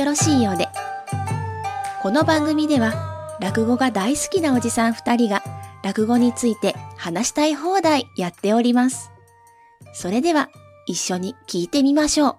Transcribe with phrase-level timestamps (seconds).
[0.00, 0.66] よろしいようで。
[2.00, 5.42] この番組では、落語が大好きなおじさん二人が、
[5.84, 9.10] 落語について話したい放題やっております。
[9.92, 10.48] それでは、
[10.86, 12.36] 一緒に聞いてみましょう。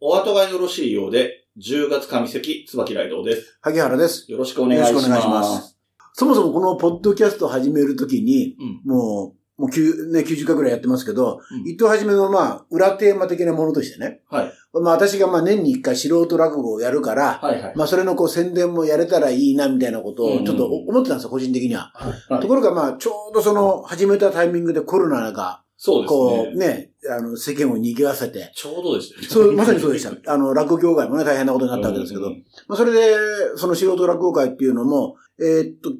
[0.00, 3.58] お後がよろしいようで、10月上関椿雷道です。
[3.60, 4.28] 萩原です。
[4.28, 4.90] よろしくお願いします。
[4.90, 5.78] よろしくお願いします
[6.14, 8.92] そもそもこのポッドキャストを始めるときに、うん。
[8.92, 14.20] もう、もう9、ね、90回ぐらいやってますけど、うん一等はじめのまあ、裏テーマ的なものとしてね。
[14.28, 14.52] はい。
[14.74, 17.72] まあ私がまあ年に一回素人落語をやるから、はいはい。
[17.76, 21.92] まあそれのこう宣伝もやれたらいいなみたいなことをちょっと思ってたんですよ、個人的には。
[22.28, 26.50] はいところがまあちょうどその始めたタイミングでコロナが、そうですこね。
[26.54, 29.26] うね、あの世間を賑わせて、ちょうどですよね。
[29.26, 30.12] そう、まさにそうでした。
[30.32, 33.14] あの、落語協会もね、大変なことになったわけですけど、うんまあ、それで、
[33.56, 35.96] その素人落語会っていうのも、えーっと、い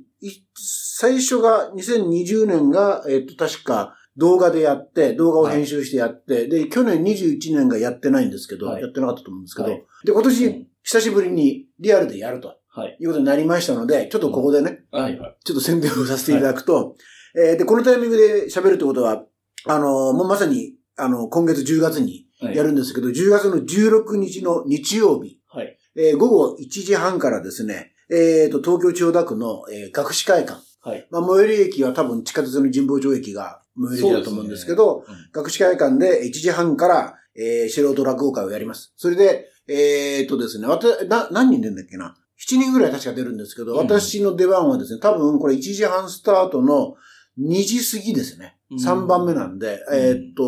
[0.55, 12.97] 最初が、2020年が、えーっと、確か動画でやって、動画を編集してやって、で、去年21年がやってないんですけど、はいやってなかったと思うんですけど、はいで、今年、うん久しぶりにリアルでやるとはい。
[13.01, 15.37] いうことになりましたので、ちょっとここでね、はいはい。
[15.45, 16.95] ちょっと宣伝をさせていただくと、
[17.37, 19.25] えーで、このタイミングで喋るってことは、
[19.65, 25.77] あの、もうまさに、あの、今月10月にはいやるんですけど、10月の16日の日曜日、はい。
[25.97, 30.61] えー午後1時半からですね、えっ、と、東京千代田区の、えー学士会館。
[30.81, 31.07] はい。
[31.11, 38.93] まあ、最寄り駅は多分地下鉄の神保町駅が最寄り駅だと思うんですけど、そうですね学士会館で1時半から、えー素人落語会をやります。
[38.97, 46.95] それで、えっ、とですね、わた、な、何人出るんだっけな ?7 人ぐらい確か出るんですけど、うん私の出番はですね、多分これ1時半スタートの
[47.39, 48.57] 2時過ぎですね。
[48.71, 50.43] うん3番目なんで、うんえっ、と、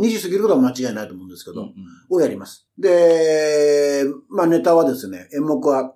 [0.00, 1.74] 2時過ぎることは間違いないと思うんですけど、うんうん
[2.08, 2.68] をやります。
[2.78, 5.92] で、まあネタはですね、演目は、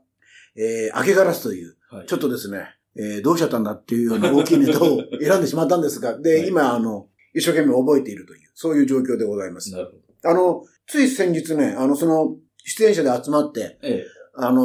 [0.56, 2.06] えー、明けガラスという、はい。
[2.06, 9.70] ちょっとですね、えー、どうしちゃったんだっていうような大きいネタを選んでしまったんですが、で、はい今、あの、一生懸命覚えているという、そういう状況でございます。
[9.72, 10.30] なるほど。
[10.30, 14.06] あの、つい先日ね、あの、その、出演者で集まって、ええ。
[14.36, 14.64] あのー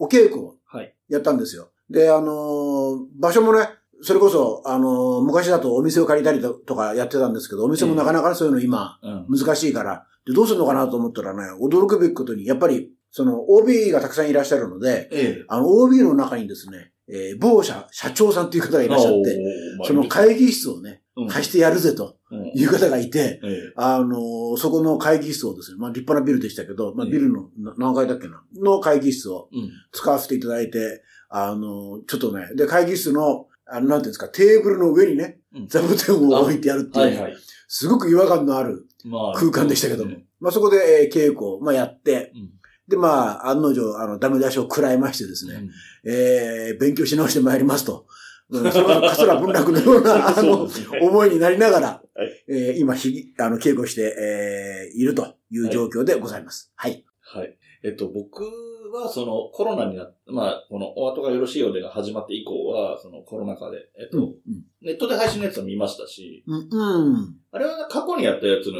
[0.00, 0.94] お稽古をはい。
[1.08, 1.70] やったんですよ。
[1.90, 3.68] で、あのー場所もね、
[4.02, 9.38] それこそ、あのー昔だとお店を借りたりととかやってたんですけど、お店もなかなかそういうの今、うん。
[9.38, 15.44] 難しいから、で、どうするのかなと思ったらね、驚くべきことに、やっぱり、その、OB がたくさんいらっしゃるので、ええ。
[15.48, 19.38] あの、OB の中にですね、えー某社、社長さんという方がいらっしゃって、
[19.84, 23.72] その会議室をね、うん貸してやるぜとうんいう方がいて、ええ。
[23.76, 29.70] あのーそこの会議室をですね、まあ立派なビルでしたけど、まあええビルのな何階だっけな、の会議室をうん。
[29.92, 37.36] 使わせていただいて、あのーちょっとね、で、会議室の、あの、なんていうんですか、テーブルの上にね、うん座布団を置いてやるっていうね、はいはい。
[37.68, 39.38] すごく違和感のあるまあ。
[39.38, 40.12] 空間でしたけども。
[40.12, 42.50] ねまあそこで、えー稽古を、まあやって、うん。
[42.92, 45.62] で、まあ、案の定、あの、ダメ出しを食らいましてですね、
[46.04, 48.06] えー、勉強し直してまいりますと。
[48.50, 56.70] うんその桂文楽のような、 あのね思いになりながら、はいえー今、ひ、あの、稽古して、えーいるという状況でございます。
[56.74, 57.02] はい。
[57.20, 57.56] はい。
[57.82, 58.44] えっと、僕
[58.92, 64.34] は、その、コロナになっまあ、この、お後がよろしいようでが始まって以降は、その、コロナ禍で、えっと、うん。
[64.80, 66.68] ネットで配信のやつを見ましたし、うん。
[66.70, 67.36] うん。
[67.50, 68.74] あれは過去にやったやつの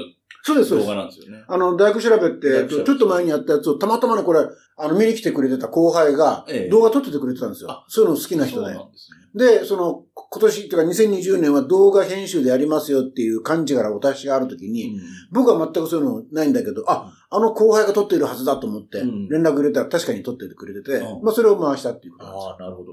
[0.44, 0.96] そうです、そうです動画。
[0.96, 1.44] なんですよね。
[1.46, 4.40] あの、大学調べって、大学調べちょっと前にやったやつを、たまたまね、これ、
[4.76, 7.70] あの、見に来てくれてた後輩がええ、動画撮っててくれてたんですよ。
[7.70, 8.66] あそういうの好きな人で。
[8.66, 9.58] そうなんですね。
[9.60, 14.98] で、その、今年、っていうか2020年は動画編集でやりますよっていう感じからお達しがあるときに、
[15.30, 22.50] 僕は全くそういうのないんだけど、あ、あの後輩が撮っているはずだと思ってうん、連絡入れたら確かに撮っててくれてて、うんまあそれを回したっていうことなんですよ。
[22.50, 22.92] ああ、なるほど。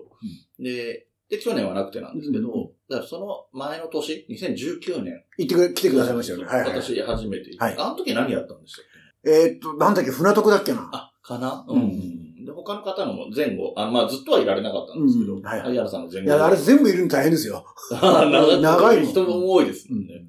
[0.59, 5.23] で、で、去年はなくてなんですけど、うんだからその前の年、2019年。
[5.37, 6.45] 行ってくれ、来てくださいましたよね。
[6.45, 6.81] はいはい。
[6.81, 8.85] 私初めて行って、はいあの時何やったんでしたっ
[9.25, 10.79] えーっと、なんだっけ、船徳だっけな。
[10.79, 11.65] けあ、かな？
[11.67, 11.89] うんうん。
[11.89, 12.28] で、
[12.63, 16.27] 他の方のも前後、あまあずっとはいられなかったんですけど、うんはいはい萩原さんの前後。
[16.27, 17.65] いや、あれ全部いるの大変ですよ。
[17.91, 20.25] 長 長い人も多いですもんね。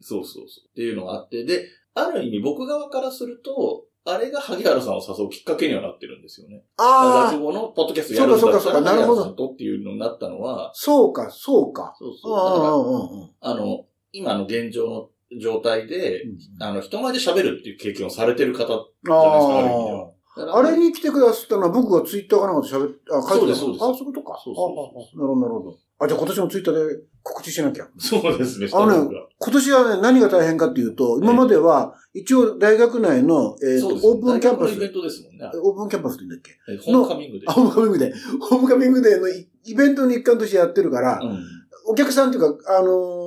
[0.00, 0.68] そうそうそう。
[0.68, 6.64] っていうのがあって、で、ある意味僕側からすると、あれが萩原さんを誘うきっかけにはなってるんですよね。
[6.76, 11.94] ああ、落語のポッドキャストやるんだったら、そうかそうかなるほど萩原さんとっていうのになったのは、そうか、そうか。
[11.98, 12.36] そうそう。
[12.36, 20.10] だからあの、今の現状の状態で、うんあの、人前で喋るっていう経験をされてる方じゃないですか、ある意味であは。
[20.36, 20.62] あ。
[20.62, 24.40] れに来てくださったのは僕がツイッターかなんかで喋って、あ、書いてたそうですそうですあ、そういうことか。
[24.42, 25.78] そうそうあああなるほど、なるほど。
[25.98, 27.86] あ、じゃあ今年もツイッターで告知しなきゃ。
[27.98, 35.50] そうですね、あのね今年はね、何が大変かっていうと、今までは、一応大学内の、えーオープンキャンパスイ、ベントですもんね。
[35.62, 36.52] オープンキャンパスって言うんだっけ？
[36.72, 37.46] えホームカミングで。
[37.48, 38.14] あ、ホームカミングデー。
[38.40, 41.38] ホームカミングデーのイイベントの一環としてやってるから、うん。
[41.86, 43.21] お客さんっていうか、あのー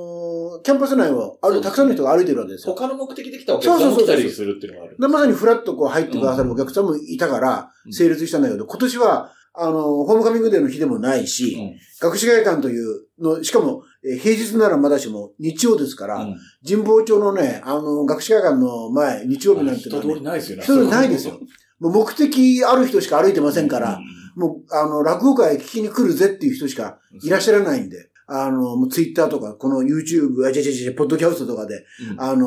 [0.66, 2.74] キャンパス内を歩そうですねたくさんの人が歩いてるわけですよ。
[2.74, 4.96] 他の目的で来たお客さんも来たりするっていうのがある。
[4.98, 16.36] でまさにフラッとこう入ってくださるお客さんもいたからうん成立したんだけど、今年は、あの、ホームカミングデーの日でもないし、うん学士会館というの、しかも、えー平日ならまだしも日曜ですから、うん
[16.68, 20.64] 神保町のね、あの、学士会館の前、日曜日なんてね、りないですよね。
[20.64, 21.38] 人通りないですよ。
[21.78, 24.00] もう目的ある人しか歩いてませんから、
[24.36, 32.20] うもう、あの、落語会聞きに来るぜっていう人しかんいらっしゃらないんで、あの、もうツイッターとか、この YouTube、あ、違う違う違う、ポッドキャストとかで、うん。
[32.20, 32.46] あの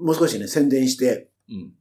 [0.00, 1.72] もう少しね、宣伝して、うん。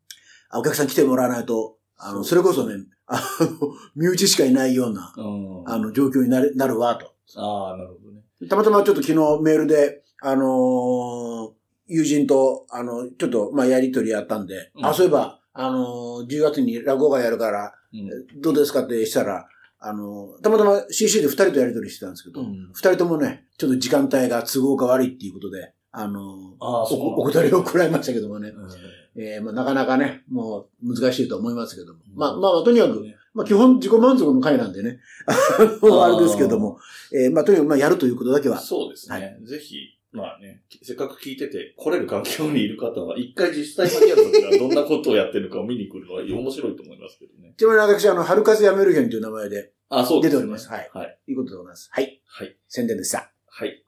[0.49, 7.13] あお客さん来てもらわないと、あの、そそれこそね、あの、身内しかいないような、うんあの、状況になる、なるわ、と。
[7.39, 8.21] ああ、なるほどね。
[8.49, 11.51] たまたまちょっと昨日メールで、あのー
[11.89, 14.85] 友人と、あの、ちょっと、まあ、やりとりやったんで、うん。
[14.85, 17.97] あ、そういえば、あのー10月に落語会やるから、う
[18.37, 18.41] ん。
[18.41, 19.47] どうですかってしたら、
[19.79, 22.71] あのーたまたま CC で二人とやりとりしてたんですけど、二、うん。
[22.73, 26.23] 人ともね、ちょっと時間帯が都合が悪いっていうことで、あのー
[26.59, 29.21] あおお断りを食らいましたけどもね、うん。
[29.21, 31.99] えーまあ、なかなかね、もう難しいと思いますけども。
[32.11, 32.17] うん。
[32.17, 33.03] まあ、まあ、とにかく、
[33.33, 36.79] まあ、基本自己満足の回なんでね、あのあれですけども、
[37.13, 39.15] えーまあ、とにかく、まあ、やるということだけは、そうですね。
[39.15, 39.45] はい。
[39.45, 47.53] ぜひ、まあね、せっかく聞いてて、来れる環境にいる方は、一回実際にやるときはどんなことをやってるかを見に来るのは面白いと思いますけどね。
[47.57, 50.37] ちなみに私、あの、春風やめるへんという名前で、あ、そうですね。
[50.37, 51.19] 出ておりますはいはい。
[51.27, 51.89] いいことでございます。
[51.91, 52.21] はい。
[52.25, 52.57] はい。
[52.67, 53.31] 宣伝でした。
[53.47, 53.83] はい。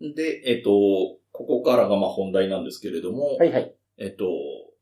[0.14, 0.70] で、えっと、
[1.32, 3.74] ここからがまあ本題なんですけれども、はいはい。
[3.96, 4.26] えっと、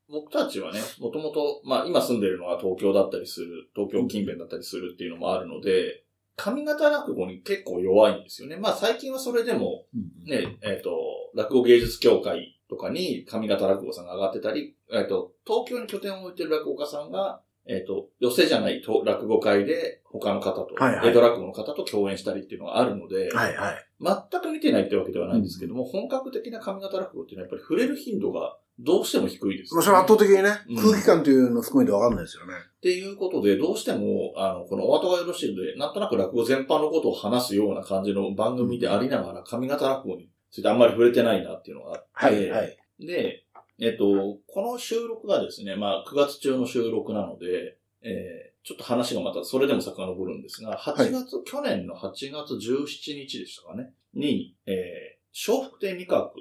[0.08, 6.04] 僕たちはね、もともと、まあ今住んでるのは東京だったりする、東京近辺だったりするっていうのもあるので、
[6.36, 8.56] 上方落語に結構弱いんですよね。
[8.56, 9.84] まあ最近はそれでも、
[10.24, 10.90] ね、えっ、と、
[11.34, 23.86] 落語芸術協会とかに上方落語さんが上がってたり、えっ、と、東京に拠点を置いてる落語家さんが、えっ、と、寄せじゃないと落語会で他の方と、はいはい江戸落語の方と共演したりっていうのがあるので、はいはい。
[24.00, 32.52] 全く見てないってわけではないんですけども、本格的な上方落語っていうのはやっぱり触れる頻度がどうしても低いです、まあ、それ圧倒的にね、うん空気感というのを含めてわかんないですよね。
[32.76, 42.78] っていうことで、どうしても、あの、このお後がよろしいので、なんとなく落語全般のことを話すような感じの番組でありながら、上方落語についてあんまり触れてないなっていうのがあって、はいはい。
[43.00, 43.44] で、
[43.78, 56.32] えっと、この収録がですね、まあ、9月中の収録なので、えーちょっと話がまたそれでも遡るんですが、8月、去年の8月17日でしたかね、に、えー、笑福亭二角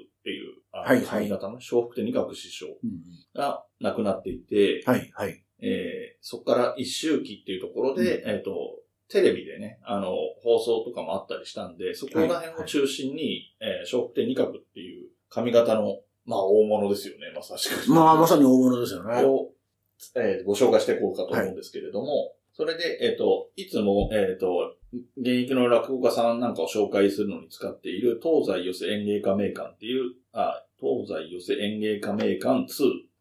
[0.80, 3.00] はいはい上方の笑福亭二角師匠うん
[3.34, 5.42] が亡くなっていて、はいはい。
[5.60, 8.50] えーそこから一周期っていうところで、えっ、と、
[9.08, 10.12] テレビでね、あの、
[10.42, 17.92] 放送とかもあったりしたんで、そこら辺を中心に、えー笑福亭二角っていう髪型の、まあ大物ですよね、まさしく。
[17.92, 19.22] まあ、まさに大物ですよね。
[19.24, 19.50] を、
[20.16, 24.76] えーご紹介していこうかと思うんですけれども、それで、えっ、と、いつも、えっ、と、
[25.18, 32.66] 現役の落語家さんなんかを紹介するのに使っている東西寄せ演芸家名館っていう、あ、東西寄せ演芸家名館2っ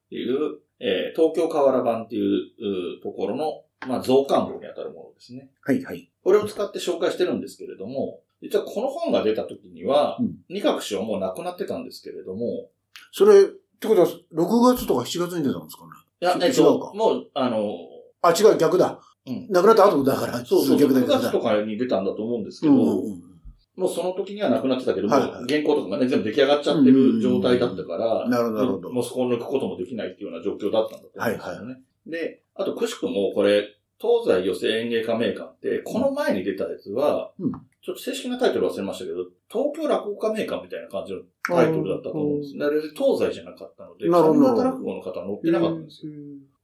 [0.10, 5.50] ていう、えー東京河原版っていううところの、まあ、増刊号に当たるものですね。
[5.62, 6.10] はいはい。
[6.24, 12.69] これを使って紹介してるんですけれども、実はこの本が出た時には、うん二角師はもう亡くなってたんですけれども、
[13.12, 13.46] それ、っ
[13.80, 15.92] てことは、6月とか7月に出たんですかね？
[16.22, 17.78] いや、えっ違うとか、もう、あの、
[18.22, 19.00] あ、違う、逆だ。
[19.28, 23.34] うん亡くなった後だから、そうそう、9逆だ逆だ月とかに出たんだと思うんですけど、うんうんうん。
[23.75, 25.31] もうその時には亡くなってたけど、はいはい。
[25.48, 31.81] 原稿とかがね、全部出来上がっちゃってる状態だったから、なるほどもうそこを抜くこともできないっていうような状況だったんだと思うんですよね。
[32.07, 37.51] で、あと、くしくもこれ、東西寄せ演芸家名館って、この前に出たやつは、うん。
[37.86, 42.57] ちょっと正式なタイトル忘れましたけど、東京落語家名館みたいな感じのタイトルだったと思うんです。
[42.57, 44.40] だから東西じゃなかったので、なるほど。
[44.40, 46.11] 上方落語の方は載ってなかったんですよ。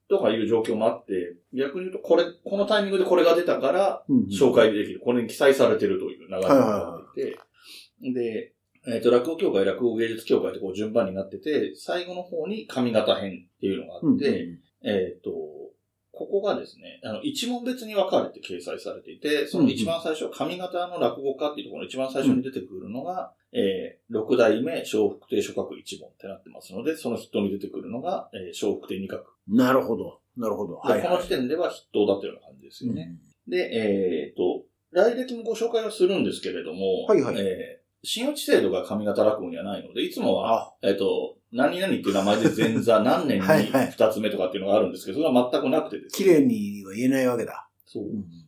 [0.10, 5.00] とかいう状況もあって、逆に言うと、これ、このタイミングでこれが出たから、紹介できる。
[5.00, 7.38] これに記載されてるという流れになって
[8.02, 8.54] で、
[8.88, 14.48] えっ、と、落語協会、落語芸術協会ってこう順番になってて、最後の方に上方編っていうのがあうんって、
[14.84, 15.30] えっ、と、
[16.12, 29.24] ここがですね、あの、一問別に分かれて掲載されていて、その一番最初、上方の落語家っていうところの一番最初に出てくるのが、えー、六代目笑福亭諸角一問ってなってますので、その筆頭に出てくるのが、えー、笑福亭二角。
[29.48, 30.20] なるほど。
[30.38, 30.82] なるほど。
[30.86, 31.08] ではいはい。
[31.10, 33.16] この時点では筆頭だったような感じですよね。
[33.48, 34.61] で、えっ、と、
[34.92, 46.40] 来歴もご紹介をするんですけれども、はいはいえー新内制度が上方落語にはないので、いつもは、あ、えっ、と、何々っていう名前で前座 何年に二つ目とかっていうのがあるんですけど、それは全くなくてです綺ね。
[46.40, 47.70] 麗には言えないわけだ。
[47.86, 48.06] そう。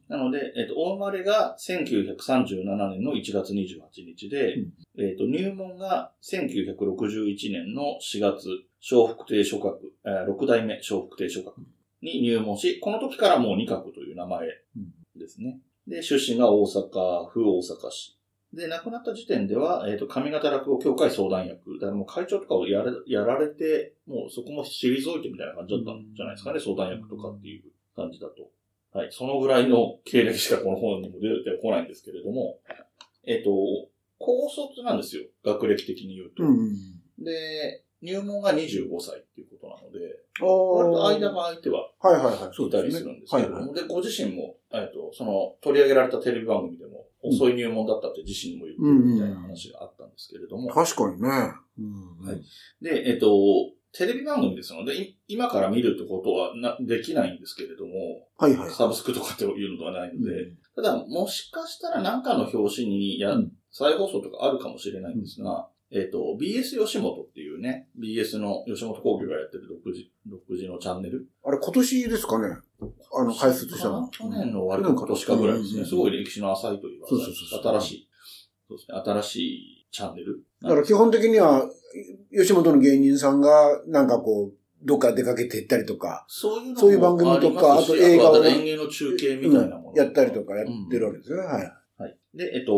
[0.08, 8.48] なので、えっ、と、大生まれが1937年の1月28日で、うんえっ、と、入門が1961年の4月、
[8.92, 11.56] 笑福亭諸角、えー六代目笑福亭諸角
[12.02, 14.48] に入門し、この時からもう二角という名前
[15.16, 15.60] ですね。
[15.88, 18.18] で、出身が大阪府大阪市。
[18.54, 21.74] で、亡くなった時点では、えっ、と、上方落語協会相談役。
[21.80, 27.63] だからもう会長とかをやれやられて、もうそこも退いてみたいな感じだったんじゃないですかね、相談役とかっていう
[27.96, 28.52] 感じだと。
[28.98, 29.12] はい。
[29.12, 32.60] そのぐらいの経歴しかこの本にも出てこないんですけれども、
[33.25, 33.50] えっ、と、
[34.20, 35.24] 高卒なんですよ。
[35.44, 36.44] 学歴的に言うと。
[36.44, 36.63] うんう
[37.22, 37.24] ん。
[37.24, 42.68] で、入門が25歳っていうことなので、お割と間が空いてははいはいはい。
[42.68, 43.74] いたりするんですけれども。
[43.74, 51.30] で、ご自身も、えっと、その、取り上げられたテレビ番組でも、遅い入門だったって自身も言ってるみたいな話があったんですけれども、確かにね。
[51.80, 52.42] うんはい。
[52.82, 53.28] で、えっと、
[53.94, 58.72] テレビ番組ですので、い今から見るってことはなできないんですけれども、はいはい。
[58.72, 60.58] サブスクとかっていうのではないので、うん。
[60.75, 63.52] ただ、もしかしたら何かの表紙にや、うん。
[63.72, 71.28] 再放送とかあるかもしれないんですが、えっ、と、BS 吉本っていうね、BS の吉本興業がやってる独自、独自のチャンネル。
[71.46, 72.58] あれ、今年ですかね
[73.16, 74.10] あの、開設したの。
[74.10, 75.82] 去年の終わりか今年かぐらいですね。
[75.82, 78.10] うんすごい歴史の浅いというか、そうそうそう新しい、
[78.68, 80.44] そうですね、新しいチャンネル。
[80.64, 81.70] だから基本的には、
[82.36, 91.44] 吉本の芸人さんが、なんかこう、どっか出かけて行ったりとか、そういうそういう番組とかあと映画をあと演芸の中継みたいなもの、うんやったりとかやってるわけですよね。
[91.44, 91.72] はい。
[92.00, 92.18] はい。
[92.34, 92.74] で、えっと、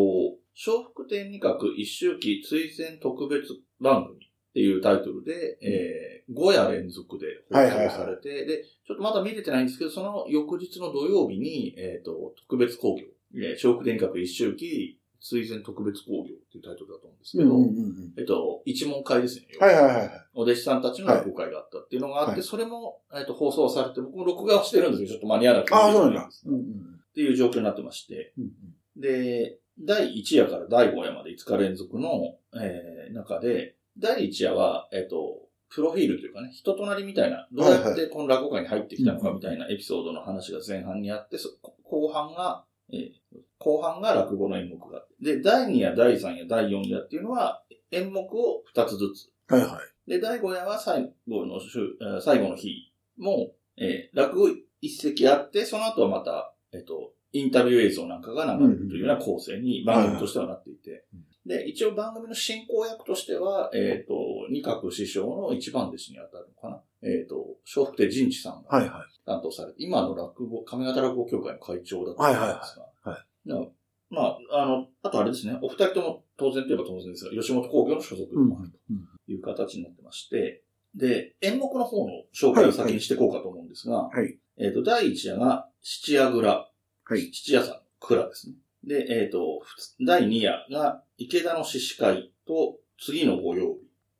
[0.55, 3.43] 笑福亭二角一周期追善特別
[3.79, 4.19] 番組っ
[4.53, 13.03] ていうタイトルで、えー、5夜連続で放送されて、で、ちょっとまだ見れてないんですけど、その翌日の土曜日に、えっ、と、特別興行、
[13.35, 19.47] えー、笑福亭二角一周期追善特別興行っていうタイトルだと思うんですけど、うんうんうんえっと、一問会ですね。
[19.59, 20.09] はいはいはいはい。
[20.35, 22.43] お弟子さんたちの落語会があったっていうのがあって、はい。
[22.43, 25.75] それも、えっと、放送されて、僕も録画をしてるんですけど、ちょっと間に合わなくて。
[25.75, 26.29] ああ、そうなんだ。
[26.29, 29.01] っていう状況になってまして、うん。
[29.01, 41.49] で、第1夜から第5夜まで5日連続の、えー、中で、第1夜は、えっ、と、プロフィールというかね、人となりみたいな、どうやってこの落語会に入ってきたのかみたいなエピソードの話が前半にあって、そ
[41.83, 43.11] 後半が、えー
[43.57, 49.31] 後半が落語の演目があって、で、第2夜、第3夜、第4夜っていうのは、演目を2つずつ。
[49.51, 50.09] はいはい。
[50.09, 54.49] で、第5夜は最後の週、えー最後の日も、えー落語
[54.81, 61.03] 一席あって、その後はまた、えっ、と、インタビュー映像なんかが流れるというような構成に番組としてはなっていて、
[61.45, 64.15] で、一応番組の進行役としては、えっ、と、
[64.49, 66.81] 二角師匠の一番弟子に当たるのかな。
[67.03, 67.35] えっ、と、
[67.75, 69.25] 笑福亭仁地さんがはいはい。
[69.25, 73.71] 担当されて、今の落語、上方落語協会の会長だったんですが、はいはいはい
[74.09, 80.63] まあ、あの、あとあれですね、お二人とも当然といえば当然ですが、吉本興業の所属でもあるという形になってまして、
[80.95, 84.37] で、演目の方の紹介を先にしていこうかと思うんですが、はい。
[84.57, 86.69] えっ、と、第一夜が七夜蔵。
[87.07, 87.31] はい。
[87.31, 88.55] 七夜さんの蔵ですね。
[88.83, 89.61] で、えっ、と、
[90.05, 93.75] 第二夜が池田の獅子会と次の御用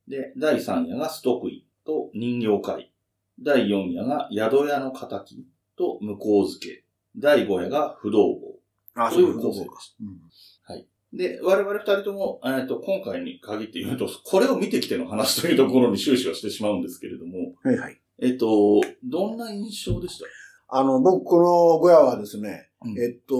[0.06, 0.10] 日。
[0.10, 2.92] で、第三夜がストクイと人形会。
[3.42, 5.24] 第四夜が宿屋の仇
[5.76, 6.84] と向こう付け。
[7.16, 8.40] 第五夜が不動坊。
[8.94, 9.80] あという構成でか。
[9.80, 10.06] した。
[11.12, 18.00] で、我々二人とも、えっ、と、今回に限って言うと、これを見てきての話というところに終始はしてしまうんですけれども、はいはい。
[18.20, 20.26] えっ、と、どんな印象でした？
[20.68, 23.34] あの、僕、この小屋はですね、うんえっと、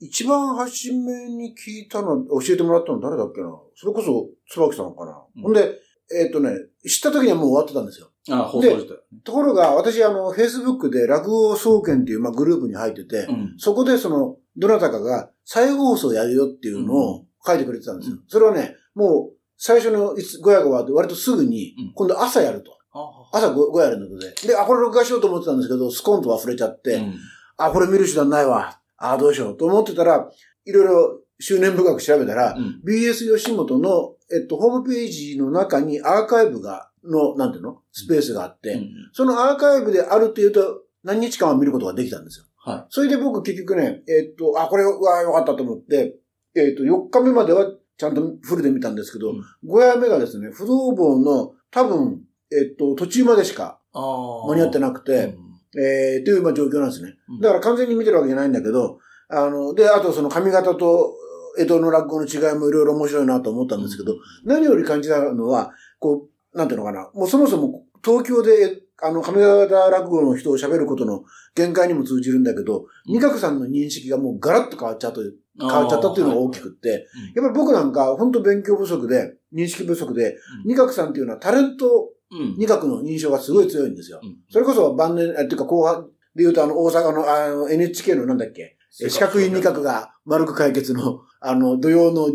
[0.00, 3.48] 一番初めに聞いたの、教えてもらったの誰だっけな？
[3.74, 5.74] それこそ、椿さんかな、うんほんで、
[6.10, 6.50] えっとね、
[6.86, 8.10] 知った時にはもう終わってたんですよ。
[8.30, 8.94] あ、放送自体。
[9.24, 13.54] ところが、私、あの、Facebook で落語総研っていう、まあ、グループに入ってて、うん。
[13.58, 18.16] そこでその、どなたかが再放送やるよっていうのを書いてくれてたんですよ。
[18.16, 22.72] うんそれはね、もう、最初の5夜が終わって割とすぐにうん、今度朝やると。
[22.92, 24.34] あ朝 5, 5夜やるので。
[24.46, 27.14] で、あ、これ録画しようと思ってたんですけど、スコンと忘れちゃって、うん
[27.58, 28.80] あ、これ見る手段ないわ。
[28.96, 30.30] あ、どうしようと思ってたら、
[30.64, 32.80] いろいろ執念深く調べたら、うん。
[32.86, 37.80] BS 吉本の、えっと、ホームページの中にアーカイブが、の、なんていうの？
[37.92, 42.44] スペースがあって、うんそのアーカイブであるっていうと、何日間は見ることができたんですよ。
[42.56, 46.16] はそれで僕結局ね、えっと、あ、これは良かったと思って、
[46.54, 52.20] えっと、4日目まではちゃんとフルで見たんですけど、うん5夜目がですね、不動坊の多分、
[52.52, 53.80] えっと、途中までしか。
[53.94, 57.16] 間に合ってなくて、うんえー、というまあ状況なんですね。
[57.28, 57.40] うん。
[57.40, 58.98] だから完全に見てるわけじゃないんだけど、
[59.28, 61.14] あの、で、あとその髪型と
[61.58, 73.14] 江戸の落語の違いもいろいろ面白いなと思ったんですけど、何より感じたのは、こう、なんていうのかな、もうそもそも東京で、あの、亀型落語の人を喋ることの限界にも通じるんだけど、うん。
[73.14, 80.38] 二角さんの認識がもうガラッと変わっちゃうという、変わっちゃったっていうのが大きくって、うんやっぱり僕なんか本当勉強不足で、認識不足で、うん。
[80.66, 82.17] 二角さんっていうのはタレントうん。
[82.30, 84.20] 二角の印象がすごい強いんですよ。
[84.22, 86.04] うんそれこそ晩年、あっていうか後半
[86.34, 92.28] で言うとあの大阪のあの NHK のなんだっけ、え四角い二角が丸く解決の、あの土曜の、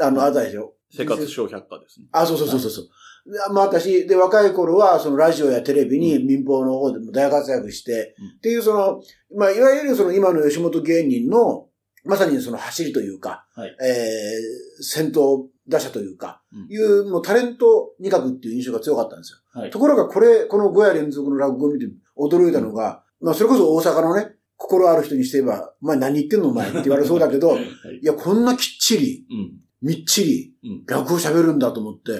[0.00, 0.74] あの、あたでしょ？
[0.90, 2.06] 生活小百科ですね。
[2.12, 2.84] あ、そうそうそうそうそう。
[3.32, 9.02] でまあ私、で、若い頃は、そのラジオやテレビに民放の方でも大活躍して、うんっていうその、
[9.36, 11.66] まあ、いわゆるその今の吉本芸人の、
[12.04, 19.60] まさにその走りというか、はいえー、先頭打者というか、うんいう、もうタレント二角っていう印象が強かったんですよ。
[19.60, 27.62] はいところがこれ、この5夜連続の落語を見て驚いたのが、まあそれこそ大阪のね、心ある人にして言えば、お前何言ってんのお前って言われそうだけど、はい
[28.02, 29.52] いや、こんなきっちり、うん。
[29.82, 30.84] みっちり、うん。
[30.86, 32.12] 落語喋るんだと思って、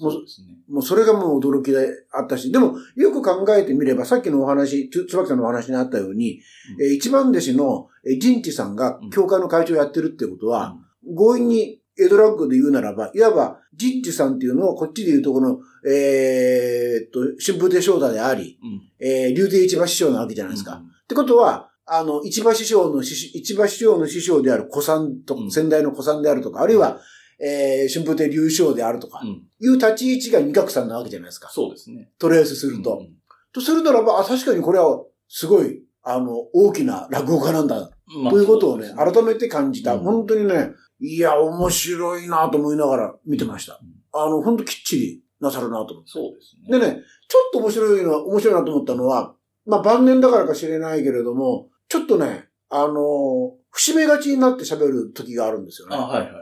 [0.00, 0.56] もうそうですね。
[0.68, 6.40] もうそれがもう驚きであったし、でもよく考えてみれば、さっきのお話、つ椿さんのお話にあったように、
[6.78, 10.76] うんえー一番弟子のえー陣地さんが教会の会長をやってるってことは、
[11.16, 15.58] 強引にエドラッグで言うならば、いわば陣地さんっていうのをこっちで言うとこの、
[15.88, 18.82] えーっと、春風亭昇太であり、うん。
[18.98, 20.76] えー、竜亭一馬師匠なわけじゃないですか。
[20.76, 26.98] うんってことは、あの、市場師匠の師匠、市場師匠の師匠である古参と、うん先代の古参であるとか、あるいは、
[27.38, 29.42] えー、春風亭竜師匠であるとか、うん。
[29.60, 31.50] いう立ち位置が二角さんなわけじゃないですか。
[31.50, 32.10] そうですね。
[32.18, 33.00] とりあえずすると。
[33.00, 33.14] うん
[33.54, 37.88] とするならば、あ、確かにこれは、すごい、あの、大きな落語家なんだ、
[38.22, 39.94] まあということをね、そうです改めて感じた。
[39.94, 43.80] うん本当にね、いや、面白いなと思いながら見てました。
[44.12, 46.10] あの、本当きっちりなさるなと思って。
[46.10, 46.78] そうですね。
[46.78, 49.34] でね、ちょっと面白いのは、面白いなと思ったのは、
[49.66, 55.96] まあ晩年だからか知れないけれども、ちょっとね、あの、節目がちになって喋る時があるんですよね。
[55.96, 56.32] あ、はいはい。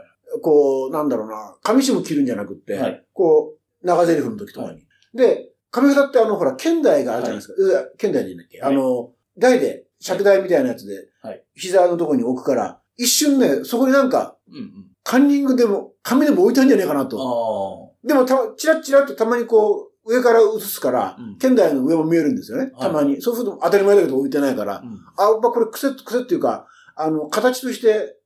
[0.41, 4.73] こう、なんだろうな、紙紙切るんじゃなくって、はいこう、長台詞の時とかに。
[4.73, 4.77] は
[5.13, 7.53] で、紙札ってあの、ほら、剣台があるじゃないですか。
[7.57, 14.87] うわ剣台でいいんだっけ、はいあの、台で、尺台みたいなやつで、はい膝のとこに置くから、一瞬ね、そこになんか、うんうん。
[15.03, 17.93] カンニングでも、紙でも置いたんじゃねえかなと。
[18.03, 22.71] あでもた、チラッチラッとたまにこう、上から映すから、うんの上も見えるんですよね。
[22.73, 23.21] はいたまに。
[23.21, 24.75] そうすると当たり前だけど置いてないから。
[24.75, 24.81] あ。
[24.81, 24.93] うん。
[25.17, 28.17] あ、まあ、これ癖、癖っていうか、あの、形として、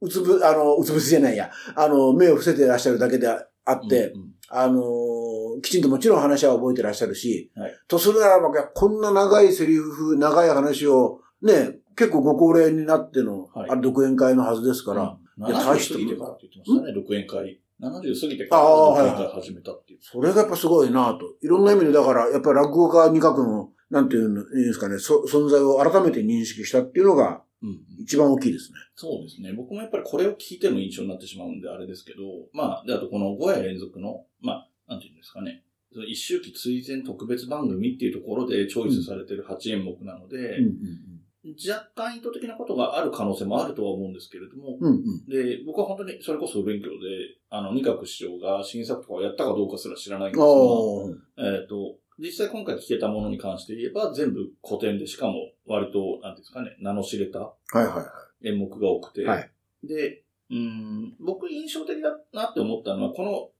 [0.00, 1.50] うつぶ、あの、うつぶせじゃないや。
[1.74, 17.60] あの、目を伏せてらっしゃるだけであって、うんうんあのーきちんともちろん話は覚えてらっしゃるし、はいとするならば、こんな長いセリフ、長い話を、ね、結構ご高齢になっての、はいあれ独演会のはずですから、うん、いや70大した過ぎてからって言ってましたね、独演会。
[17.80, 19.98] 70過ぎてかあらあ独演会始めたっていう。
[20.00, 21.34] それがやっぱすごいなと。
[21.42, 27.80] いろんな意味で、だから、やっぱり落語家二角の、なんていうんですかね、そ存在を改めて認識したっていうのが、うん。
[27.98, 28.78] 一番大きいですね。
[28.94, 29.52] そうですね。
[29.52, 32.18] 僕もやっぱりこれを聞いての印象になってしまうんであれですけど、
[32.52, 35.64] まあ、で、あとこの5夜連続の、まあ、なんていうんですかね。
[36.08, 40.58] 一周期追善特別番組っていうところでチョイスされてる8演目なので、
[41.44, 45.26] 若干意図的なことがある可能性もあるとは思うんですけれども、うんうん。
[45.26, 46.94] で、僕は本当にそれこそ勉強で、
[47.50, 55.34] あの、二角師匠が新作とかをやったかどうかすら知らないんですが、えっ、と、実際今回聞けたものに関して言えば全部古典で、しかも
[55.66, 58.02] 割と、なんていうんですかね、名の知れたはいはいは
[58.42, 58.48] い。
[58.48, 59.50] 演目が多くて、はい
[59.86, 63.50] で、うん、僕印象的だなって思ったのは、この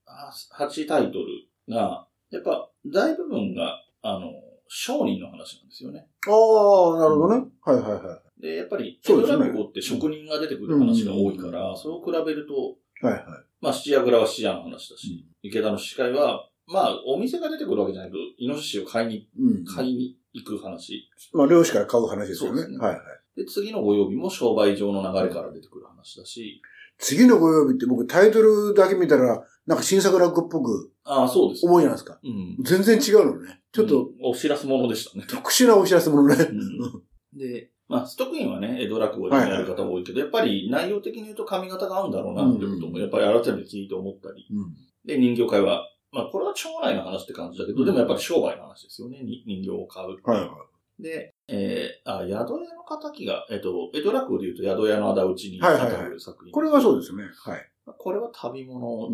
[0.58, 1.24] 8タイトル
[1.68, 4.32] が、やっぱ大部分が、あの、
[4.76, 6.08] 商人の話なんですよね。
[6.26, 7.46] ああ、なるほどね。
[7.62, 8.42] はいはいはい。
[8.42, 13.24] で、やっぱり、江戸落語って職人が出てくる話が多いから、それを比べると、はいはい。
[13.60, 19.64] まあ、七夜蔵は七夜の話だし、池田の司会は、まあ、お店が出てくるわけじゃないけど、イノシシを買いに、うん。
[19.64, 21.08] 買いに行く話。
[21.32, 22.66] まあ、漁師から買う話ですよね。
[22.66, 23.00] ねはいはい。
[23.37, 26.60] で、次のご曜日も商売上の流れから出てくる話だし、
[26.98, 31.66] 次のご曜日って僕タイトルだけ見たら、なんか新作落語っぽくああ、そうです。
[31.66, 32.18] 思うじゃないですか。
[32.22, 32.57] うん。
[32.62, 33.61] 全然違うのね。
[33.72, 35.24] ちょっとうん、お知らせものでしたね。
[35.29, 36.37] 特殊なお知らせものね。
[36.37, 37.03] うん
[37.37, 44.46] で、まあ、ストックインはね、江戸落語でやる方多いけど、やっぱり内容的に言うと髪型が合うんだろうなっていうことも、やっぱり改めて聞いて思ったり。
[44.50, 44.74] うん。
[45.05, 49.20] で、人形会は、まあ、これは町内の話って感じだけど、うんでもやっぱり商売の話ですよね。
[49.22, 50.16] に人形を買う。
[50.22, 51.03] はいはい。
[51.03, 56.53] で、えー、あ、宿屋の仇が、えっと、江戸落語で言うと宿屋の仇討ちにはいはいはい当たる作品。
[56.53, 57.24] これはそうですね。
[57.24, 57.70] はい。
[57.98, 59.11] これは旅物。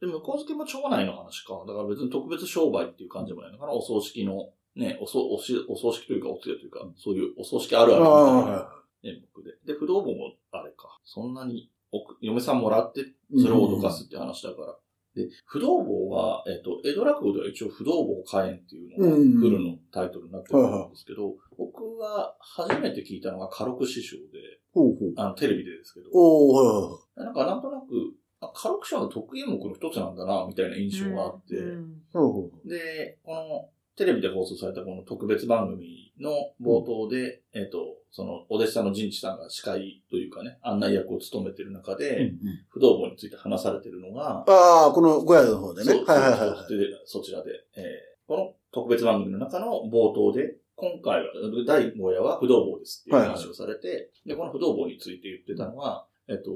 [0.00, 0.10] うん。
[0.10, 1.64] で、向こう付けも町内の話か。
[1.66, 3.72] だから別に特別商売っていう感じでもないのかな。
[3.72, 8.06] お葬式の、ね、おそおしお葬式というかお通夜というか、そういうお葬式あるあるみ
[8.44, 8.72] たいな
[9.04, 9.72] 演目で。
[9.72, 10.98] で、不動盆もあれか。
[11.04, 13.04] そんなにおく、嫁さんもらって、
[13.36, 14.76] それを脅かすって話だから。
[15.14, 24.22] で、不動盆は、えっ、と、江戸落語では一応不動盆火炎っていうのが、うんフルのタイトルになってるんですけど、僕は初めて聞いたのが家禄師匠で、
[24.72, 25.12] ほうほう。
[25.16, 26.98] あの、テレビでですけど、お。
[27.16, 27.86] なんかなんとなく、
[28.40, 31.56] あ家禄師匠の得意演目の一つなんだな、みたいな印象があって、
[32.64, 36.30] で、この、テレビで放送されたこの特別番組の
[36.62, 41.98] 冒頭で、えっ、と、その、お弟子さんの陣地さんが司会というかね、案内役を務めてる中う。
[41.98, 42.38] で、うんうん。
[42.68, 45.92] 不動盆について話されてるのが、ああ、この小屋の方でね。
[45.92, 46.48] そうはいはいはい。
[47.06, 51.28] そちらで、えーこの特別番組の中の冒頭で、今回は、
[51.66, 56.50] 第5夜は不動盆ですっていう話をされて、で、この不動盆について言ってたのは、えっと、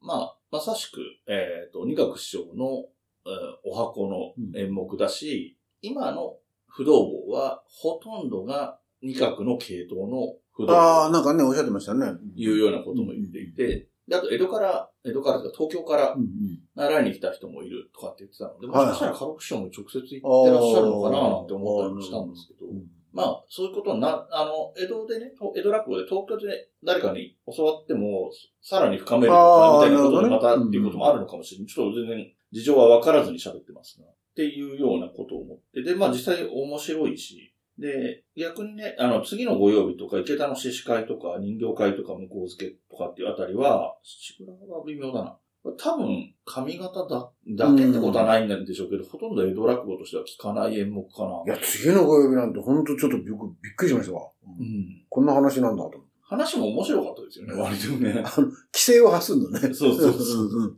[0.00, 2.86] まあ、まさしく、えっと、二学師匠の、
[3.26, 6.36] えーお箱の演目だし、今の
[6.68, 12.06] 不動盆は、ほとんどが二角の系統の不動ああ、盆なんかね、おっしゃってましたね。
[12.06, 16.28] というようなことも言っていて、で、あと、江戸から、江戸からとか東京からうんうん。
[16.76, 18.86] 習いに来た人もいるとかって言ってたので、もはい。
[18.86, 22.70] しかしたら家禄師匠も直接行ってらっしゃるのかななんて思ったりもしたんですけど、
[23.16, 31.66] まあ、そういうことにな、あの、江戸でね、と江戸落語で東京で誰かに教わっても、さらに深めるみたいなことでまたっていうこともあるのかもしれない。
[31.66, 34.06] ちょっと全然事情は分からずに喋ってますが。
[34.06, 45.38] っていうようなことを思って、で、まあ実際面白いし、で、逆にね、あの、次のご曜日とか、池田の獅子会とか、人形会とか、向こう付けとかっていうあたりは、志村は微妙だな。
[45.72, 51.42] 多分、髪型だ、だけってことはないんでしょうけど、ほとんど江戸落語としては聞かない演目かな。
[51.46, 54.30] いや、次のご曜日なんて本当ちょっとびっくりしましたわ。
[54.46, 55.04] うん。
[55.08, 56.06] こんな話なんだと思って。
[56.28, 58.12] 話も面白かったですよね、割とね。
[58.22, 59.60] 規制を発すんのね。
[59.60, 60.76] そうそうそううんうん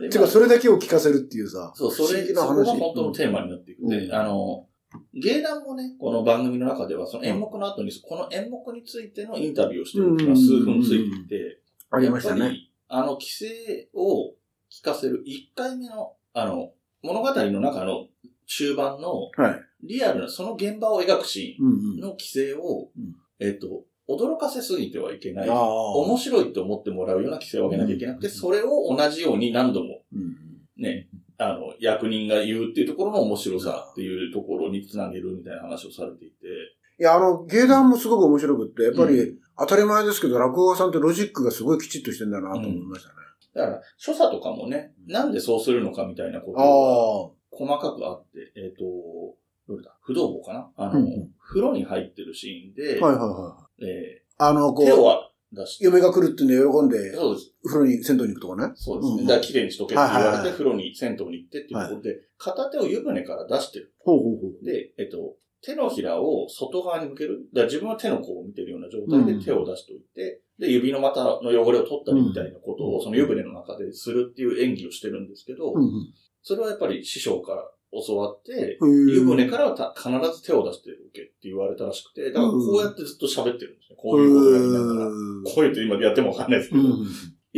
[0.00, 1.70] でてか、それだけを聞かせるっていうさ。
[1.74, 2.78] そう、それ、そこが話。
[2.78, 3.86] 本当のテーマになっていく。
[3.86, 4.66] で、うんあの、
[5.14, 12.71] 芸談もね、この番組の中では、その演目の後に、この演目についてのインタビューをしてるっていうのが数分ついていて、ありましたね。
[12.94, 14.34] あの、規制を
[14.70, 18.08] 聞かせる1回目の、あの、物語の中の
[18.46, 19.60] 中盤の、はい。
[19.82, 23.16] リアルな、その現場を描くシうんーンの規制を、うん。
[23.40, 25.48] えっと、驚かせすぎてはいけない。
[25.48, 28.32] 面白いと思ってもらうような規制を上げなきゃいけなくて、うん。
[28.32, 30.36] それを同じように何度もうん
[30.76, 36.34] ね、あの、役人が言うっていうところの面白さっていうところにつなげるみたいな話をされていて、
[37.00, 43.14] いや、あの、芸談もすごく面白くって、やっぱうり当たり前ですけど、落語家さんってロジックがすごいきちっとしてんだなと思いましたね。
[43.54, 47.78] だから、所作とかもね、なんでそうするのかみたいなことあがあ。
[47.78, 48.84] 細かくあって、えっ、と、
[49.68, 49.96] どれだ？
[50.02, 50.70] 不動坊かな？
[50.76, 53.84] あの、うんうん風呂に入ってるシーンで、はいはいはい。
[53.84, 57.52] えあの、こー手をう、出して、嫁が来るってんで喜んで、そうです。
[57.64, 58.72] 風呂に、銭湯に行くとこね。
[58.74, 59.20] そうですね。
[59.20, 63.94] うんだから綺麗にしとけって言われて、はいはいはい風呂に、銭湯に行ってっていうところで、片手を湯船から出してる。
[63.98, 64.64] ほうほうほう。
[64.64, 67.46] で、えっと、手のひらを外側に向ける？
[67.52, 75.90] だから自分は手の甲を見てるような状態で手を出しておいて、で、指の股の汚れを取ったりみたいなことを、うんその湯船の中でするっていう演技をしてるんですけど、うん
[76.42, 77.64] それはやっぱり師匠から
[78.06, 79.08] 教わって、うん。
[79.08, 83.96] 湯船からはた必ず手を出しておけって言われたらしくて、だからこうやってずっと喋ってるんですね。
[83.96, 85.06] こういうことをやりながら。
[85.06, 87.06] いうって今やってもわかんないですけど、うん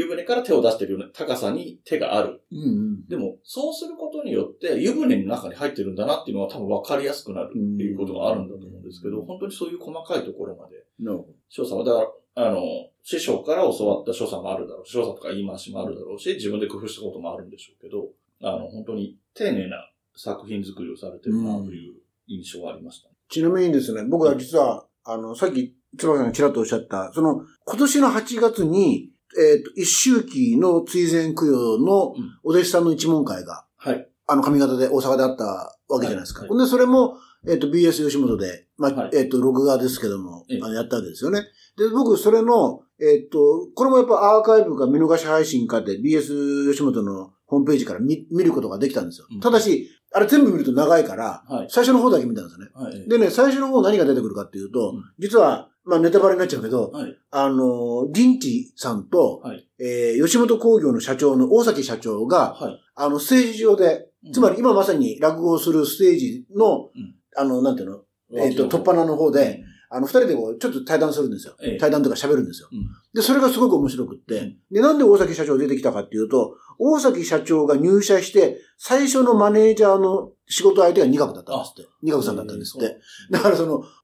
[0.05, 2.43] 湯船から手を出してるような高さに手がある。
[2.53, 12.01] うんでも、そうすることによって、湯船の中に入ってるんだなっていうのは多分分かりやすくなるっていうことがあるんだと思うんですけど、うん本当にそういう細かいところまで、なるほ所作は、だか
[12.37, 12.61] ら、あの、
[13.03, 18.09] 師匠から教わった所作もあるだろうし、所作とか言い回しもあるだろうし、自分で工夫したこともあるんでしょうけど、
[18.43, 21.95] あの、本当に丁寧な作品作りをされてるなという
[22.27, 23.15] 印象はありました、ね。
[23.29, 34.09] ちなみにですね、僕は実は、あの、さっき、椿さんがちらっとおっしゃった、その、今年の8月に、えっ、と、一周期の追善供養のうんお弟子さんの一問会が、はい。
[34.27, 35.45] あの、上方で、大阪であった
[35.89, 36.41] わけじゃないですか。
[36.41, 41.47] はいほんで、それも、えっ、と、BS 吉本で、まあ、はいえっ、と、録画ですけども、ええあのやったわけですよね。
[41.77, 49.27] で、僕、それの、えっ、と、これもやっぱアーカイブか見逃し配信かで BS 吉本のホームページから見見ることができたんですよ。
[49.31, 51.67] うんただし、あれ全部見ると長いから、はい。
[51.69, 52.71] 最初の方だけ見たんですよね。
[52.73, 53.09] はい。
[53.09, 57.17] でね、最初の方何が出てくるかっていうと、うん実は、まあネタバレになっちゃうけど、はい。
[57.31, 62.81] あの、リンチさんと、はいえー吉本工業の社長の大崎社長が、はい。
[62.95, 71.55] あの、ステージ上で、つまり今まさに落語をするステージの、うんあの、なんていうの、うん、えっ、と、突破の方で、あの、二人でこう、ちょっと対談するんですよ。
[71.61, 72.69] ええ対談とか喋るんですよ。
[72.73, 81.89] うんで、それがすごく面白くって、で、なんで大崎社長出てきたかっていうと、大崎社長が入社して、最初のマネージャーの仕事相手が二角だったんですって。
[82.03, 82.99] 二角さんだったんですって。
[83.31, 83.85] だからその、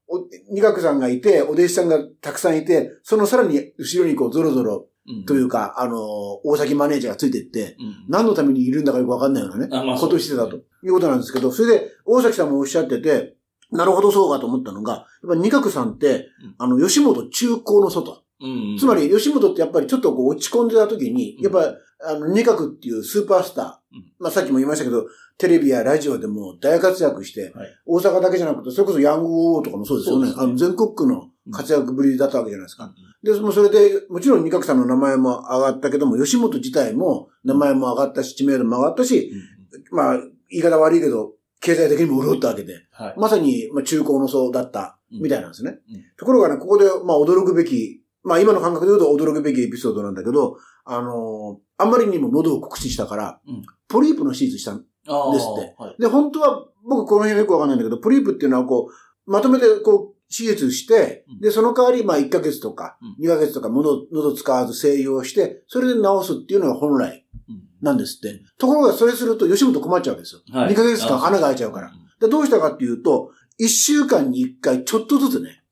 [0.51, 5.25] 二角さんがいて、お弟子さんがたくさんいて、そのさらに後ろにこう、ゾロゾロうん。
[5.25, 5.97] というか、あの、
[6.45, 8.05] 大崎マネージャーがついていって、うん。
[8.07, 10.57] 何のためにいるんだかよくわかんないようなね、あまあことをしてたと。
[10.57, 13.35] いうことなんですけど、それで、大崎さんもおっしゃってて、
[13.71, 18.23] なるほどそうかと思ったのが、やっぱり二角さんってうん、あの、吉本中高の外。
[18.41, 18.77] うん。
[18.77, 21.43] つまり、吉本ってやっぱりちょっとこう落ち込んでた時に、うん。
[21.43, 24.11] やっぱ、あの、二角っていうスーパースター、うん。
[24.19, 25.05] まあさっきも言いましたけど、
[25.37, 27.67] テレビやラジオでも大活躍して、はい。
[27.85, 30.29] 大阪だけじゃなくて、それこそヤングオーとかもそうですよね。
[30.29, 30.35] ね。
[30.37, 32.85] あの全国区の活躍ぶりだったわけじゃないですか。
[32.85, 32.93] うん。
[33.23, 40.17] で、それで、もちろん二角さんの名前も上がったけども、吉本自体も名前も上がったし、知名度も上がったし、うんまあ、
[40.49, 43.13] 言い方悪いけど、経済的にも潤ったわけで、はい。
[43.17, 45.79] まさに、まあ、中高の層だった、みたいなんですね。
[45.89, 46.03] うん。
[46.17, 55.95] ところがね、ここで、まあ、驚くべき、まあ、今の感覚で言うと驚くべきエピソードなんだけど、あのーあんまりにも喉を酷使したから、うんポリープの手術したんですってはい。
[55.99, 68.41] で、本当は、僕この辺よくわかんないんだけど、ポリープっていうのはこう、まとめてこう、手術してうん、で、その代わり、まあ、1ヶ月とかうん、2ヶ月とか、喉、喉使わず静養して、それで治すっていうのが本来うんなんですって。
[68.57, 70.41] ところが、それすると、吉本困っちゃうわけですよ。
[70.53, 71.91] はい2ヶ月間穴が開いちゃうから。。
[72.21, 75.63] で、どうしたかっていうと、1週間に1回ちょっとずつね、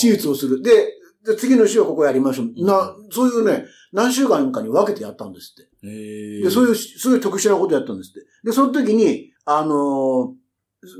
[0.00, 0.62] 手術をする。
[0.62, 0.92] で、
[1.26, 2.64] で次の週はここやりましょう。
[2.64, 6.42] な、そういうね、何週間かに分けてやったんですって。
[6.42, 8.20] で、そういう、そういう特殊なことやったんですって。
[8.44, 10.46] で、その時に、あのー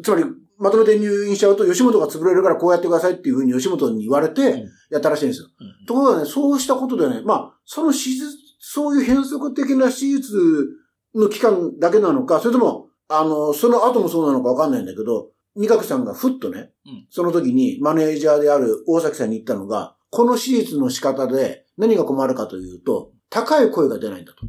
[0.03, 0.25] つまり、
[0.59, 5.49] まとめて入院しちゃうと、吉本が潰れるからこうやってくださいっていうふうに吉本に言われうんて、やったらしいんですよ。
[5.61, 8.27] うんところがね、そうしたことでね、まあ、その手術、
[8.59, 10.69] そういう変則的な手術
[11.15, 24.47] の期間だけなのか、それとも、あの、その後もそうなのかわかんないんだけど、二角さんがふっとね、うんその時にマネージャーである大崎さんに言ったのが、この手術の仕方で何が困るかというと、高い声が出ないんだと。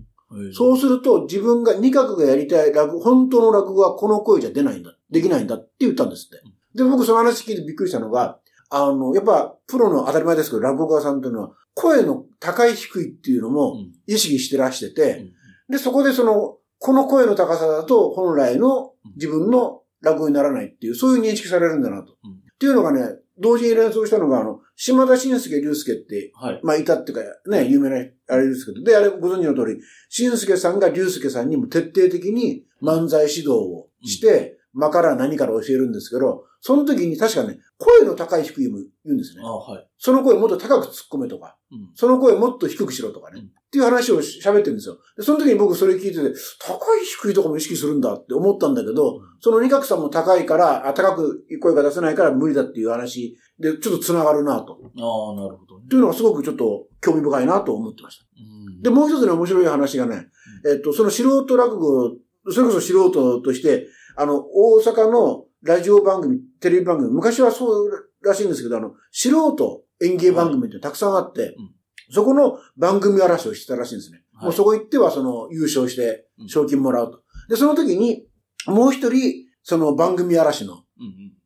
[0.54, 6.44] そうすると自分が二角がやりたい落語、本当の落語はこの声じゃ出ないんだ、できないんだって言ったんですって。
[6.78, 8.40] で、僕その話聞いてびっくりしたのが、
[8.70, 13.94] あの、やっぱプロの当たり前ですけど、落語家さんというのは、声の高い低いっていうのもうん。
[14.08, 15.32] 意識してらしてうて、ん。
[15.72, 22.18] で、そこでその、この声の高さだと本来の自分の落語にならないっていう、そういう認識されるんだなと。
[22.24, 22.32] うん。
[22.32, 23.02] っていうのがね、
[23.40, 26.60] 同時に連想したのが、あの、島田紳介龍介って、はい。
[26.64, 27.98] まあ、いたっていうか、ね、有名な、
[28.30, 39.52] あれですけど、で、あれご存知の通り、紳介さんが龍介さんにも徹底的に漫才指導をして、間から何から教えるんですけど、その時に確かね、声の高い低いも言うんですねあ。
[39.52, 39.88] はい。
[39.98, 41.90] その声もっと高く突っ込めとか、うん。
[41.96, 43.42] その声もっと低くしろとかね。
[43.42, 44.98] うんっていう話を喋ってるんですよ。
[45.18, 46.34] で、その時に僕それ聞いてて、
[46.66, 54.80] 高い低いとかも意識するんだって思ったんだけど、その二角さんも高いから、あ高く声が出せないから無理だっていう話で、ちょっと繋がるなと。
[54.82, 55.96] ああ、なるほどねって。
[55.96, 58.26] いうのがすごくちょっと興味深いなと思ってました。
[58.40, 60.28] うんで、もう一つね、面白い話がね、
[60.66, 62.16] えっと、その素人落語、
[62.50, 67.90] それこそ素人として、あの、大阪のラジオ番組、テレビ番組、昔はそう
[68.22, 71.78] らしいんですけど、あの、素人演芸番組ってたくさんあって、うん
[72.10, 74.24] そこの番組争いをしてたらしいんですね。
[74.34, 77.22] はいもうそこ行っては、その、優勝して、賞金もらうと。
[77.50, 78.28] で、その時に、
[78.68, 80.84] もう一人、その番組嵐の。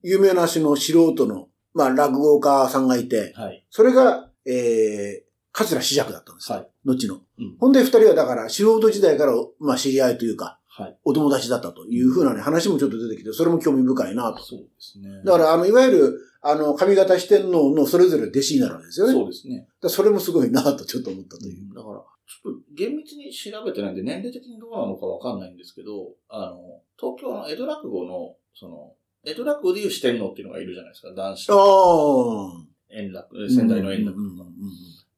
[0.03, 3.65] 有名なしの素人の、まあ、落語家さんがいて、はい。
[3.71, 6.51] それが、えー、桂志尺だったんです。
[6.51, 6.67] はい。
[6.86, 7.15] 後の。
[7.15, 7.57] うん。
[7.60, 10.61] ほんで二人はだから素人時代から、まあ知り合いというか、はい。
[11.04, 14.44] お友達だったというふうなね、話もちょっと出てきて、それも興味深いなと。
[14.44, 15.22] そうですね。
[15.24, 19.13] だから、あの、いわゆる、あの、上方四天王のそれぞれ弟子になるわけですよね。
[19.13, 19.67] そうですね。
[19.82, 21.74] だそれもすごいなとちょっと思ったという。
[21.74, 21.96] だから、
[22.32, 31.13] ちょっと厳密に調べてないんで、年齢的にどうなのかわかんないんですけど、あの、東京の江戸落語の、その、江戸落語でいう四天王っていうのがいるじゃないですか。
[31.13, 32.72] 男子あとあ。
[32.89, 34.17] 円楽、仙台の円楽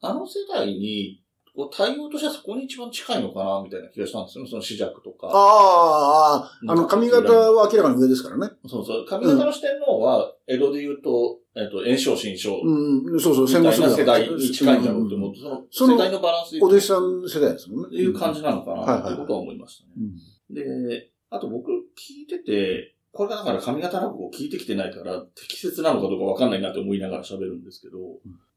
[0.02, 1.23] あの世代に、
[1.56, 4.50] こう対応としてはそこに一番近いのかな、みたいな気がしたんですよね。
[4.50, 5.28] その四尺とか。
[5.28, 8.50] ああ、ああ、あの、髪型は明らかに上ですからね。
[8.66, 9.06] そうそう。
[9.06, 12.60] 上方の四天王は、江戸で言うと、えっと、炎症、新章。
[12.64, 15.40] うん、そうそう、戦後世代に近いんだろうって思うと、
[15.70, 17.98] その世代のバランスでお弟子さん世代ですもんね。
[17.98, 19.92] いう感じなのかはいはいなってことは思いましたね。
[19.98, 27.98] うんで、あと僕聞いてて、これがだから上方落語を聞いてきてないから適切なのかどうかわかんないなって思いながら喋るんですけど、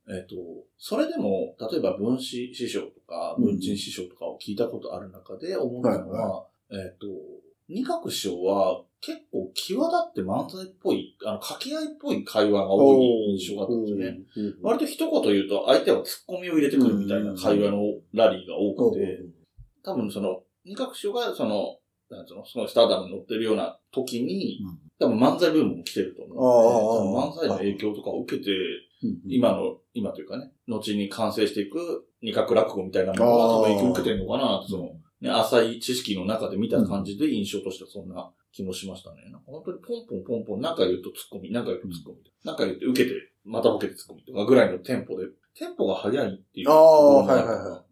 [0.09, 0.37] えっ、と、
[0.79, 7.07] それでも、例えば文子師匠とか文鎮師匠とかを聞いたことある中で思ったのは、えっ、と、
[7.69, 14.19] 二角師匠は結構際立って漫才っぽい、あの、掛け合いっぽい会話が多い印象があったんですよね。
[14.62, 17.79] 割と一言言うと相手は突っ込みを入れてくるみたいな会話の
[18.14, 19.21] ラリーが多くて、
[19.85, 21.79] 多分その、二角師匠がその、
[22.11, 24.61] なんつうの、そのスターダムに乗ってるような時に、
[24.99, 28.51] 多分漫才ブームも来てると思うので、多分漫才の影響とかを受けて、
[29.26, 34.85] 今の、今というかね、後に完成していく二角落語みたいなものが多分影響を受けてるのかなその、
[35.20, 39.22] ね、浅い知識の中で見た感じで印象としてはそんな気もしましたね。
[39.30, 47.85] なんか本当にポンポンポンポン、なんか言うと突っ込み、なんか言うと突っ込み、なんか言って受けて、またボケて突っ込みとかぐらいのテンポで、テンポが速いっていうああ、ところもはいはいは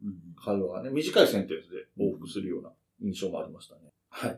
[0.43, 2.71] 会話がね、短いセンテンスで往復するような
[3.03, 3.81] 印象もありましたね。
[4.09, 4.31] はい。
[4.31, 4.35] い。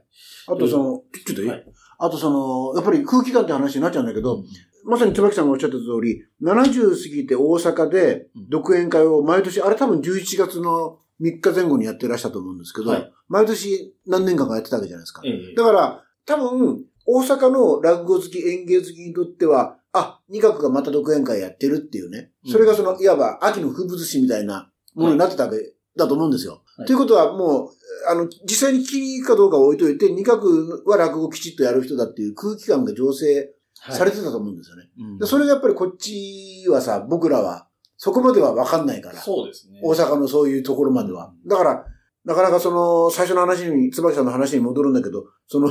[0.49, 1.49] あとその、ちょっといい？
[1.49, 1.65] はい
[1.99, 4.45] あとその、やっぱり空気感って話になっちゃうんだけど、
[4.87, 15.21] まさに椿さんがおっしゃった通り、70過ぎて大阪で独演会を毎年、あれ多分11月の3日前後にやってらっしゃったと思うんですけど、はい毎年何年間かやってたわけじゃないですか。
[15.25, 22.31] ええだから、多分、大阪の落語好き、演芸好きにとっては、あ、二角がまた独演会やってるっていうね。
[22.49, 25.57] それがその、いわば秋の風物詩みたいなものになってたわけ
[25.97, 26.63] だと思うんですよ。
[26.77, 27.71] はいということはもう、
[28.09, 30.47] あの、実際に聞いかどうかは置いといて、二角
[30.85, 33.56] は落語きちっとやる人だっていう空気感が醸成
[33.91, 34.89] されてたと思うんですよね。
[34.99, 39.21] うんでそれがやっぱりこっちはさ、僕らは、そこまではわかんないから。
[39.21, 39.81] そうですね。
[39.83, 41.33] 大阪のそういうところまでは。
[41.47, 41.85] だから、
[42.25, 45.69] なかなかその、最初の話に、椿さんの話に戻るんだけど、その、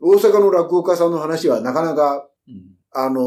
[0.00, 3.22] 大阪の落語家さんの話はなかなか、うんあの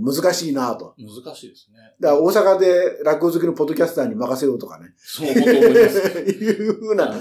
[0.00, 0.94] 難しいなと。
[0.98, 1.78] 難しいですね。
[1.98, 4.88] だから大阪で落語好きのポッドキャスターに任せようとかね。
[4.98, 5.98] そう思います。
[6.28, 7.14] いうふうな、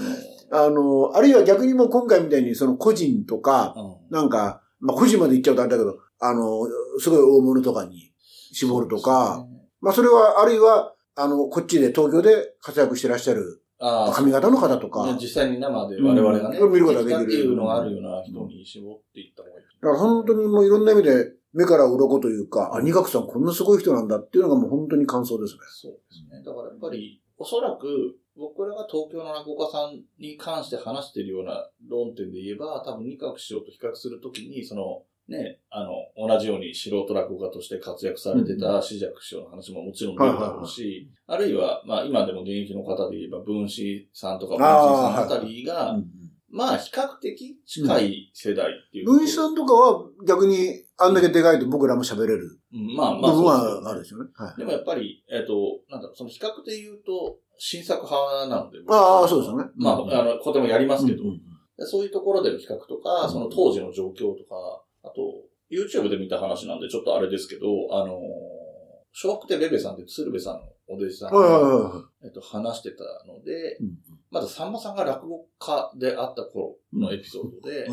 [0.51, 6.67] ああのあるいは逆にもう今回みたいにその個人とか、の、うんなんか、まあ個人まで言っちゃうとあれだけど、あの
[6.99, 8.11] すごい大物とかに
[8.51, 19.65] 絞るとか、ねまあそれは、あるいは、あの、こっちで東京で活躍してらっしゃるああ髪型の方とか、ね実際に生で我々がね、うん見ることができるっていうのがあるような人に絞っていった方がいい。
[19.81, 25.59] だから本当にもういろんな意味で目から鱗というか、あ、二角さんこんなすごい人なんだっていうのがもう本当に感想ですね。
[25.69, 26.43] そうですね。
[26.43, 35.91] だからやっぱり、おそらく、僕らが東京の落語家さんに関して話しているような論点で言えば、多分二角師匠と比較するときに、その、ね、あの、
[36.27, 45.97] 同じように素人落語家として活躍されてた四尺師匠の話ももちろん出るだろうし、あるいは、まあ今でも現役の方で言えば、分子さんとか文子さんあたりが、
[46.49, 49.17] まあ比較的近い世代っていう、うん。
[49.17, 52.59] 文子さんとかは逆にあんだけでかいと僕らも喋れる。
[52.71, 53.31] まあまあ。
[53.31, 54.29] 部分はあるでしょうね。
[54.33, 58.77] はい、でもやっぱり、えっ、ー、と、なんだろう、その比較で言うと、新作派なので。
[58.87, 59.65] ああ、そうですよね。
[59.75, 68.19] まあ、あの、とてもやりますけど、うんうん、そういうところでの比較とか、その当時の状況とか、あと、YouTube で見た話なんでちょっとあれですけど、あの、
[69.23, 73.77] 笑福亭ベベさんって鶴瓶さんのお弟子さんが、えっと、話してたので、
[74.31, 77.87] まださんまさんが落語家であった頃のエピソードで、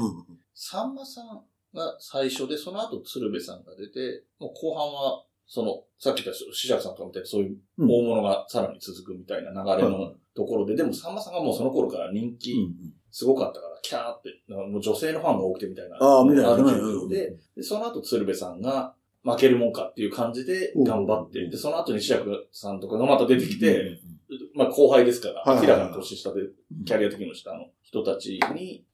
[0.55, 1.27] さんまさん
[1.75, 12.55] が最初で、その後鶴瓶さんが出て、もう後半は、その、さっき言った志尺さんとかみたいなそういう大物がさらに続くみたいな流れのところで、でもさんまさんがもうその頃から人気
[13.15, 15.97] すごかったから、キャーって、もう女性のファンが多くてみたいな。
[16.01, 16.57] ああ、みたいな。
[17.09, 24.01] で、で、その後鶴瓶さんが負けるもんかっていう感じで頑張って、で、その後に志尺さんとかがまた出てきて、
[24.57, 26.41] まあ後輩ですから、明らかに年下で、
[26.85, 28.85] キャリア的にも下の人たちに、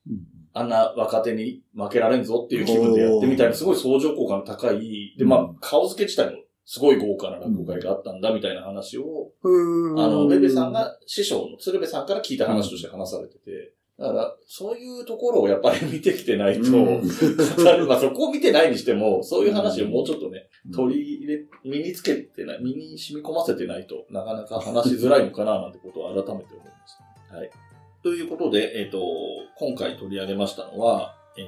[0.53, 26.95] あんな若手に負けられんぞっていう気分でやってみたいな、すごい相乗効果の高い、で、まあ、顔付け自体もすごい豪華な落語会があったんだみたいな話を、あの、ベベさんが師匠の鶴瓶さんから聞いた話として話されてて、だから、そういうところをやっぱり見てきてないと、語る、まあそこを見てないにしても、そういう話をもうちょっとね、取り入れ、身につけてない、身に染み込ませてないとなかなか話しづらいのかななんてことを改めて思いまし
[27.29, 27.37] た。
[27.37, 27.51] はい。
[28.03, 29.03] ということで、えっ、ー、と、
[29.59, 31.43] 今回取り上げましたのは、え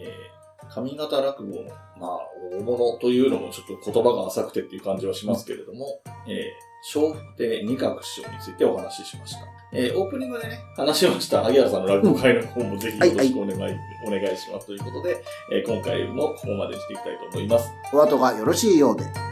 [0.66, 2.20] ー、上方落語の、まあ、
[2.52, 9.40] 大物というのもちょっと言葉が浅くてっていう感じはしますけれども、えー、笑福亭二角師匠についてお話ししました。
[9.74, 17.70] えー、オープニングでね、話しました、萩原さんの落語会の方もぜひよろしくお願い、はいはい、お願いしますということで、えー、今回もここまでしていきたいと思います。
[17.92, 19.31] お後がよろしいようで。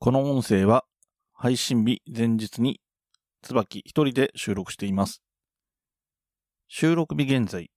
[0.00, 0.84] この音声は
[1.32, 2.80] 配信日前日に
[3.42, 5.22] 椿一人で収録しています。
[6.66, 7.70] 収録日現在、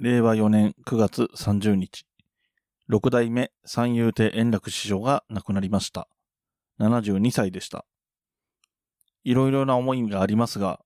[0.00, 2.04] 令和4年9月30日、
[2.92, 6.08] 六代目三遊亭円楽師匠が亡くなりました。
[6.78, 7.86] 72歳でした。
[9.24, 10.78] いろいろな思いがありますが、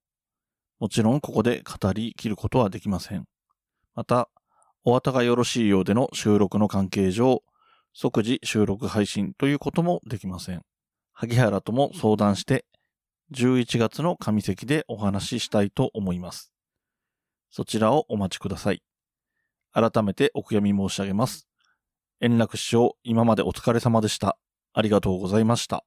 [0.79, 3.25] もちろんここで語り切ることはできません。
[3.97, 4.29] また、
[4.85, 7.43] お後がよろしいようでの収録の関係上、
[7.93, 10.63] 即時収録配信ということもできません。
[11.13, 12.67] 萩原とも相談して、
[13.33, 16.53] 11月の上席でお話ししたいと思います。
[17.51, 18.85] そちらをお待ちください。
[19.73, 21.49] 改めてお悔やみ申し上げます。
[22.21, 24.39] 円楽師匠、今までお疲れ様でした。
[24.73, 25.85] ありがとうございました。